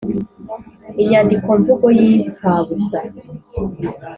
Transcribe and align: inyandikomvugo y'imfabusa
inyandikomvugo 1.01 1.85
y'imfabusa 1.99 2.99